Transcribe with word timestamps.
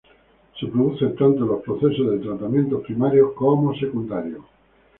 Se 0.59 0.65
produce 0.65 1.05
tanto 1.09 1.43
en 1.43 1.47
los 1.49 1.61
procesos 1.61 2.09
de 2.09 2.17
tratamientos 2.25 2.81
primarios 2.81 3.33
como 3.33 3.75
secundarios. 3.75 4.43